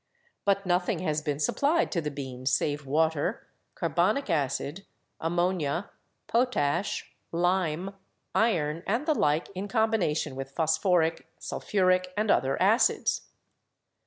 But 0.45 0.65
nothing 0.65 0.97
has 1.03 1.21
been 1.21 1.37
supplied 1.39 1.91
to 1.91 2.01
the 2.01 2.09
bean 2.09 2.47
save 2.47 2.87
water, 2.87 3.45
carbonic 3.75 4.31
acid, 4.31 4.83
ammonia, 5.19 5.91
potash, 6.25 7.15
lime, 7.31 7.93
iron 8.33 8.81
and 8.87 9.05
the 9.05 9.13
like 9.13 9.49
in 9.53 9.67
combination 9.67 10.35
with 10.35 10.55
phos 10.55 10.75
phoric, 10.79 11.27
sulphuric 11.37 12.13
and 12.17 12.31
other 12.31 12.59
acids. 12.59 13.27